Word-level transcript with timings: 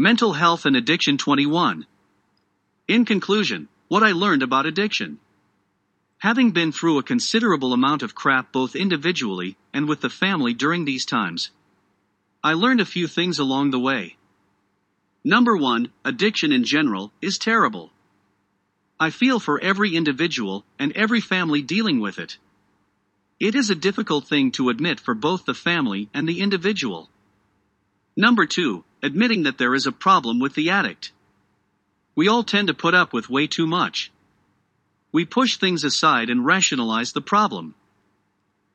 Mental 0.00 0.32
Health 0.32 0.64
and 0.64 0.76
Addiction 0.76 1.18
21. 1.18 1.84
In 2.88 3.04
conclusion, 3.04 3.68
what 3.88 4.02
I 4.02 4.12
learned 4.12 4.42
about 4.42 4.64
addiction. 4.64 5.18
Having 6.20 6.52
been 6.52 6.72
through 6.72 6.96
a 6.96 7.02
considerable 7.02 7.74
amount 7.74 8.02
of 8.02 8.14
crap 8.14 8.50
both 8.50 8.74
individually 8.74 9.58
and 9.74 9.86
with 9.86 10.00
the 10.00 10.08
family 10.08 10.54
during 10.54 10.86
these 10.86 11.04
times, 11.04 11.50
I 12.42 12.54
learned 12.54 12.80
a 12.80 12.86
few 12.86 13.06
things 13.06 13.38
along 13.38 13.72
the 13.72 13.78
way. 13.78 14.16
Number 15.22 15.54
one, 15.54 15.92
addiction 16.02 16.50
in 16.50 16.64
general 16.64 17.12
is 17.20 17.36
terrible. 17.36 17.92
I 18.98 19.10
feel 19.10 19.38
for 19.38 19.60
every 19.60 19.94
individual 19.94 20.64
and 20.78 20.92
every 20.92 21.20
family 21.20 21.60
dealing 21.60 22.00
with 22.00 22.18
it. 22.18 22.38
It 23.38 23.54
is 23.54 23.68
a 23.68 23.74
difficult 23.74 24.26
thing 24.26 24.50
to 24.52 24.70
admit 24.70 24.98
for 24.98 25.12
both 25.14 25.44
the 25.44 25.52
family 25.52 26.08
and 26.14 26.26
the 26.26 26.40
individual. 26.40 27.10
Number 28.20 28.44
two, 28.44 28.84
admitting 29.02 29.44
that 29.44 29.56
there 29.56 29.74
is 29.74 29.86
a 29.86 29.92
problem 30.06 30.40
with 30.40 30.52
the 30.54 30.68
addict. 30.68 31.10
We 32.14 32.28
all 32.28 32.44
tend 32.44 32.68
to 32.68 32.74
put 32.74 32.92
up 32.92 33.14
with 33.14 33.30
way 33.30 33.46
too 33.46 33.66
much. 33.66 34.12
We 35.10 35.24
push 35.24 35.56
things 35.56 35.84
aside 35.84 36.28
and 36.28 36.44
rationalize 36.44 37.12
the 37.12 37.22
problem. 37.22 37.74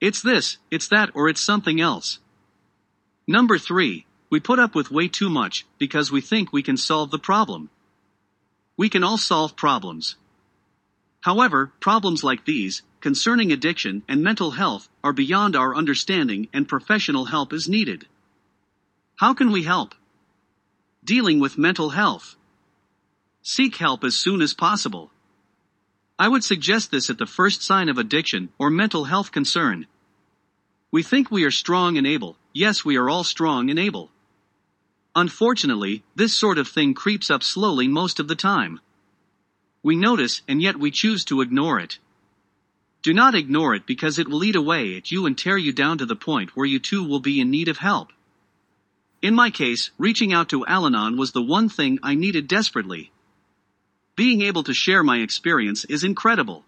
It's 0.00 0.22
this, 0.22 0.56
it's 0.70 0.88
that, 0.88 1.10
or 1.12 1.28
it's 1.28 1.42
something 1.42 1.78
else. 1.78 2.20
Number 3.26 3.58
three, 3.58 4.06
we 4.30 4.40
put 4.40 4.58
up 4.58 4.74
with 4.74 4.90
way 4.90 5.08
too 5.08 5.28
much 5.28 5.66
because 5.76 6.10
we 6.10 6.22
think 6.22 6.50
we 6.50 6.62
can 6.62 6.78
solve 6.78 7.10
the 7.10 7.18
problem. 7.18 7.68
We 8.78 8.88
can 8.88 9.04
all 9.04 9.18
solve 9.18 9.56
problems. 9.56 10.16
However, 11.20 11.70
problems 11.80 12.24
like 12.24 12.46
these, 12.46 12.80
concerning 13.02 13.52
addiction 13.52 14.04
and 14.08 14.22
mental 14.22 14.52
health, 14.52 14.88
are 15.02 15.12
beyond 15.12 15.54
our 15.54 15.76
understanding 15.76 16.48
and 16.54 16.66
professional 16.66 17.26
help 17.26 17.52
is 17.52 17.68
needed. 17.68 18.06
How 19.16 19.32
can 19.32 19.52
we 19.52 19.62
help? 19.62 19.94
Dealing 21.04 21.38
with 21.38 21.56
mental 21.56 21.90
health. 21.90 22.34
Seek 23.42 23.76
help 23.76 24.02
as 24.02 24.16
soon 24.16 24.42
as 24.42 24.54
possible. 24.54 25.12
I 26.18 26.26
would 26.26 26.42
suggest 26.42 26.90
this 26.90 27.10
at 27.10 27.18
the 27.18 27.26
first 27.26 27.62
sign 27.62 27.88
of 27.88 27.96
addiction 27.96 28.48
or 28.58 28.70
mental 28.70 29.04
health 29.04 29.30
concern. 29.30 29.86
We 30.90 31.04
think 31.04 31.30
we 31.30 31.44
are 31.44 31.52
strong 31.52 31.96
and 31.96 32.06
able, 32.06 32.36
yes, 32.52 32.84
we 32.84 32.96
are 32.96 33.08
all 33.08 33.22
strong 33.22 33.70
and 33.70 33.78
able. 33.78 34.10
Unfortunately, 35.14 36.02
this 36.16 36.36
sort 36.36 36.58
of 36.58 36.66
thing 36.66 36.92
creeps 36.92 37.30
up 37.30 37.44
slowly 37.44 37.86
most 37.86 38.18
of 38.18 38.26
the 38.26 38.34
time. 38.34 38.80
We 39.84 39.94
notice 39.94 40.42
and 40.48 40.60
yet 40.60 40.76
we 40.76 40.90
choose 40.90 41.24
to 41.26 41.40
ignore 41.40 41.78
it. 41.78 41.98
Do 43.02 43.14
not 43.14 43.36
ignore 43.36 43.76
it 43.76 43.86
because 43.86 44.18
it 44.18 44.26
will 44.26 44.42
eat 44.42 44.56
away 44.56 44.96
at 44.96 45.12
you 45.12 45.26
and 45.26 45.38
tear 45.38 45.56
you 45.56 45.72
down 45.72 45.98
to 45.98 46.06
the 46.06 46.16
point 46.16 46.56
where 46.56 46.66
you 46.66 46.80
too 46.80 47.04
will 47.04 47.20
be 47.20 47.38
in 47.38 47.50
need 47.50 47.68
of 47.68 47.78
help. 47.78 48.12
In 49.24 49.34
my 49.34 49.48
case, 49.48 49.90
reaching 49.96 50.34
out 50.34 50.50
to 50.50 50.66
Al-Anon 50.66 51.16
was 51.16 51.32
the 51.32 51.40
one 51.40 51.70
thing 51.70 51.98
I 52.02 52.14
needed 52.14 52.46
desperately. 52.46 53.10
Being 54.16 54.42
able 54.42 54.62
to 54.64 54.74
share 54.74 55.02
my 55.02 55.20
experience 55.20 55.86
is 55.86 56.04
incredible. 56.04 56.66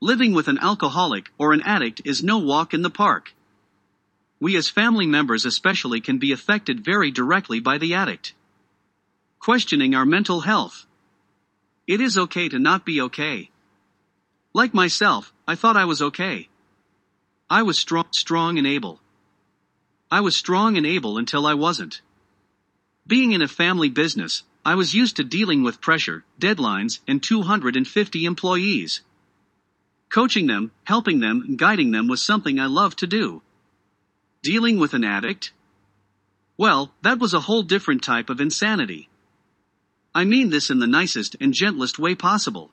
Living 0.00 0.32
with 0.32 0.48
an 0.48 0.56
alcoholic 0.56 1.30
or 1.36 1.52
an 1.52 1.60
addict 1.60 2.00
is 2.06 2.22
no 2.22 2.38
walk 2.38 2.72
in 2.72 2.80
the 2.80 2.88
park. 3.04 3.34
We 4.40 4.56
as 4.56 4.70
family 4.70 5.06
members 5.06 5.44
especially 5.44 6.00
can 6.00 6.16
be 6.16 6.32
affected 6.32 6.82
very 6.82 7.10
directly 7.10 7.60
by 7.60 7.76
the 7.76 7.92
addict. 7.92 8.32
Questioning 9.38 9.94
our 9.94 10.06
mental 10.06 10.40
health. 10.40 10.86
It 11.86 12.00
is 12.00 12.16
okay 12.16 12.48
to 12.48 12.58
not 12.58 12.86
be 12.86 12.98
okay. 13.02 13.50
Like 14.54 14.72
myself, 14.72 15.34
I 15.46 15.56
thought 15.56 15.76
I 15.76 15.84
was 15.84 16.00
okay. 16.00 16.48
I 17.50 17.62
was 17.62 17.78
strong, 17.78 18.06
strong 18.12 18.56
and 18.56 18.66
able. 18.66 19.00
I 20.12 20.20
was 20.20 20.36
strong 20.36 20.76
and 20.76 20.84
able 20.84 21.16
until 21.16 21.46
I 21.46 21.54
wasn't. 21.54 22.02
Being 23.06 23.32
in 23.32 23.40
a 23.40 23.48
family 23.48 23.88
business, 23.88 24.42
I 24.62 24.74
was 24.74 24.92
used 24.92 25.16
to 25.16 25.24
dealing 25.24 25.62
with 25.62 25.80
pressure, 25.80 26.22
deadlines, 26.38 26.98
and 27.08 27.22
250 27.22 28.26
employees. 28.26 29.00
Coaching 30.10 30.48
them, 30.48 30.70
helping 30.84 31.20
them, 31.20 31.40
and 31.40 31.58
guiding 31.58 31.92
them 31.92 32.08
was 32.08 32.22
something 32.22 32.60
I 32.60 32.66
loved 32.66 32.98
to 32.98 33.06
do. 33.06 33.40
Dealing 34.42 34.78
with 34.78 34.92
an 34.92 35.02
addict? 35.02 35.54
Well, 36.58 36.92
that 37.00 37.18
was 37.18 37.32
a 37.32 37.46
whole 37.48 37.62
different 37.62 38.02
type 38.02 38.28
of 38.28 38.38
insanity. 38.38 39.08
I 40.14 40.24
mean 40.24 40.50
this 40.50 40.68
in 40.68 40.78
the 40.78 40.86
nicest 40.86 41.36
and 41.40 41.54
gentlest 41.54 41.98
way 41.98 42.14
possible. 42.14 42.70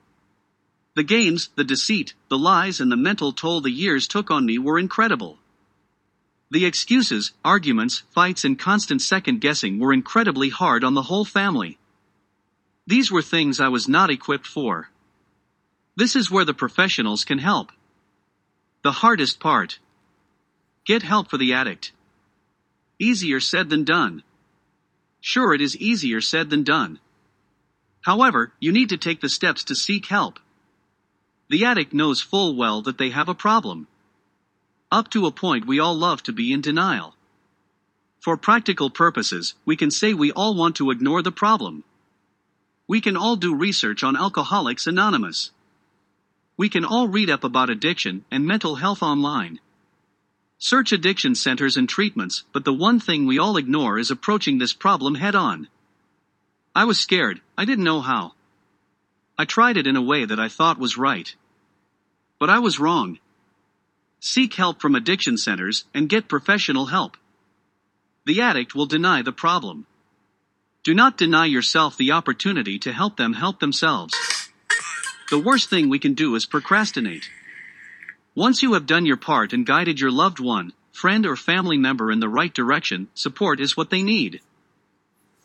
The 0.94 1.04
games, 1.04 1.48
the 1.54 1.64
deceit, 1.64 2.12
the 2.28 2.36
lies, 2.36 2.80
and 2.80 2.92
the 2.92 2.98
mental 2.98 3.32
toll 3.32 3.62
the 3.62 3.70
years 3.70 4.06
took 4.06 4.30
on 4.30 4.44
me 4.44 4.58
were 4.58 4.78
incredible. 4.78 5.38
The 6.50 6.66
excuses, 6.66 7.32
arguments, 7.44 8.02
fights, 8.10 8.44
and 8.44 8.58
constant 8.58 9.02
second 9.02 9.40
guessing 9.40 9.78
were 9.78 9.92
incredibly 9.92 10.48
hard 10.48 10.82
on 10.82 10.94
the 10.94 11.02
whole 11.02 11.24
family. 11.24 11.78
These 12.86 13.10
were 13.10 13.22
things 13.22 13.60
I 13.60 13.68
was 13.68 13.88
not 13.88 14.10
equipped 14.10 14.48
for. 14.48 14.90
This 15.94 16.16
is 16.16 16.30
where 16.30 16.44
the 16.44 16.54
professionals 16.54 17.24
can 17.24 17.38
help. 17.38 17.70
The 18.82 18.92
hardest 18.92 19.38
part. 19.38 19.78
Get 20.84 21.02
help 21.02 21.30
for 21.30 21.38
the 21.38 21.52
addict. 21.52 21.92
Easier 22.98 23.38
said 23.38 23.68
than 23.68 23.84
done. 23.84 24.24
Sure, 25.20 25.54
it 25.54 25.60
is 25.60 25.76
easier 25.76 26.20
said 26.20 26.50
than 26.50 26.64
done. 26.64 26.98
However, 28.00 28.52
you 28.58 28.72
need 28.72 28.88
to 28.88 28.96
take 28.96 29.20
the 29.20 29.28
steps 29.28 29.62
to 29.64 29.76
seek 29.76 30.06
help. 30.06 30.40
The 31.48 31.64
addict 31.64 31.92
knows 31.92 32.20
full 32.20 32.56
well 32.56 32.82
that 32.82 32.98
they 32.98 33.10
have 33.10 33.28
a 33.28 33.34
problem. 33.34 33.86
Up 34.92 35.08
to 35.10 35.26
a 35.26 35.30
point, 35.30 35.66
we 35.66 35.78
all 35.78 35.94
love 35.94 36.22
to 36.24 36.32
be 36.32 36.52
in 36.52 36.60
denial. 36.60 37.14
For 38.20 38.36
practical 38.36 38.90
purposes, 38.90 39.54
we 39.64 39.76
can 39.76 39.90
say 39.90 40.12
we 40.12 40.32
all 40.32 40.54
want 40.54 40.76
to 40.76 40.90
ignore 40.90 41.22
the 41.22 41.32
problem. 41.32 41.84
We 42.88 43.00
can 43.00 43.16
all 43.16 43.36
do 43.36 43.54
research 43.54 44.02
on 44.02 44.16
Alcoholics 44.16 44.88
Anonymous. 44.88 45.52
We 46.56 46.68
can 46.68 46.84
all 46.84 47.06
read 47.06 47.30
up 47.30 47.44
about 47.44 47.70
addiction 47.70 48.24
and 48.30 48.44
mental 48.44 48.74
health 48.74 49.02
online. 49.02 49.60
Search 50.58 50.92
addiction 50.92 51.34
centers 51.34 51.76
and 51.76 51.88
treatments, 51.88 52.42
but 52.52 52.64
the 52.64 52.72
one 52.74 53.00
thing 53.00 53.26
we 53.26 53.38
all 53.38 53.56
ignore 53.56 53.98
is 53.98 54.10
approaching 54.10 54.58
this 54.58 54.74
problem 54.74 55.14
head 55.14 55.34
on. 55.34 55.68
I 56.74 56.84
was 56.84 56.98
scared, 56.98 57.40
I 57.56 57.64
didn't 57.64 57.84
know 57.84 58.00
how. 58.00 58.34
I 59.38 59.46
tried 59.46 59.78
it 59.78 59.86
in 59.86 59.96
a 59.96 60.02
way 60.02 60.26
that 60.26 60.38
I 60.38 60.48
thought 60.48 60.78
was 60.78 60.98
right. 60.98 61.34
But 62.38 62.50
I 62.50 62.58
was 62.58 62.78
wrong. 62.78 63.18
Seek 64.20 64.54
help 64.54 64.80
from 64.80 64.94
addiction 64.94 65.38
centers 65.38 65.84
and 65.94 66.08
get 66.08 66.28
professional 66.28 66.86
help. 66.86 67.16
The 68.26 68.42
addict 68.42 68.74
will 68.74 68.86
deny 68.86 69.22
the 69.22 69.32
problem. 69.32 69.86
Do 70.84 70.94
not 70.94 71.16
deny 71.16 71.46
yourself 71.46 71.96
the 71.96 72.12
opportunity 72.12 72.78
to 72.80 72.92
help 72.92 73.16
them 73.16 73.32
help 73.32 73.60
themselves. 73.60 74.14
The 75.30 75.38
worst 75.38 75.70
thing 75.70 75.88
we 75.88 75.98
can 75.98 76.14
do 76.14 76.34
is 76.34 76.44
procrastinate. 76.44 77.30
Once 78.34 78.62
you 78.62 78.74
have 78.74 78.86
done 78.86 79.06
your 79.06 79.16
part 79.16 79.52
and 79.52 79.66
guided 79.66 80.00
your 80.00 80.10
loved 80.10 80.38
one, 80.38 80.72
friend, 80.92 81.24
or 81.24 81.36
family 81.36 81.78
member 81.78 82.12
in 82.12 82.20
the 82.20 82.28
right 82.28 82.52
direction, 82.52 83.08
support 83.14 83.58
is 83.58 83.76
what 83.76 83.90
they 83.90 84.02
need. 84.02 84.40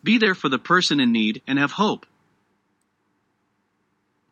Be 0.04 0.18
there 0.18 0.36
for 0.36 0.50
the 0.50 0.60
person 0.60 1.00
in 1.00 1.12
need 1.12 1.42
and 1.48 1.58
have 1.58 1.72
hope. 1.72 2.06